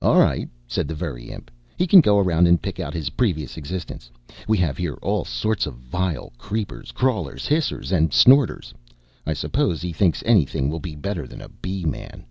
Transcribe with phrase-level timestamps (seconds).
[0.00, 3.56] "All right," said the Very Imp; "he can go around, and pick out his previous
[3.56, 4.12] existence.
[4.46, 8.72] We have here all sorts of vile creepers, crawlers, hissers, and snorters.
[9.26, 12.26] I suppose he thinks any thing will be better than a Bee man."